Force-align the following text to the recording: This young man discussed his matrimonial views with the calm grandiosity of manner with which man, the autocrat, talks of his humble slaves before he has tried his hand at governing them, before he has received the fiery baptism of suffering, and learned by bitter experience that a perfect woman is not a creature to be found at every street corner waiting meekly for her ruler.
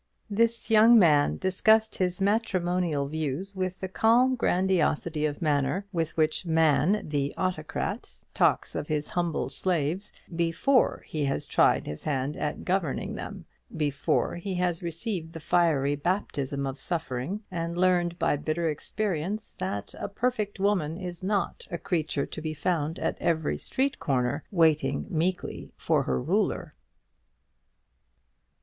This 0.31 0.71
young 0.71 0.97
man 0.97 1.37
discussed 1.37 1.97
his 1.99 2.19
matrimonial 2.19 3.07
views 3.07 3.55
with 3.55 3.79
the 3.79 3.87
calm 3.87 4.33
grandiosity 4.33 5.27
of 5.27 5.43
manner 5.43 5.85
with 5.91 6.17
which 6.17 6.43
man, 6.43 7.07
the 7.07 7.35
autocrat, 7.37 8.11
talks 8.33 8.73
of 8.73 8.87
his 8.87 9.11
humble 9.11 9.47
slaves 9.47 10.11
before 10.35 11.03
he 11.05 11.25
has 11.25 11.45
tried 11.45 11.85
his 11.85 12.05
hand 12.05 12.35
at 12.35 12.65
governing 12.65 13.13
them, 13.13 13.45
before 13.77 14.37
he 14.37 14.55
has 14.55 14.81
received 14.81 15.33
the 15.33 15.39
fiery 15.39 15.95
baptism 15.95 16.65
of 16.65 16.79
suffering, 16.79 17.43
and 17.51 17.77
learned 17.77 18.17
by 18.17 18.35
bitter 18.35 18.69
experience 18.71 19.53
that 19.59 19.93
a 19.99 20.09
perfect 20.09 20.59
woman 20.59 20.97
is 20.97 21.21
not 21.21 21.67
a 21.69 21.77
creature 21.77 22.25
to 22.25 22.41
be 22.41 22.55
found 22.55 22.97
at 22.97 23.19
every 23.21 23.55
street 23.55 23.99
corner 23.99 24.43
waiting 24.49 25.05
meekly 25.11 25.71
for 25.77 26.01
her 26.01 26.19
ruler. 26.19 26.73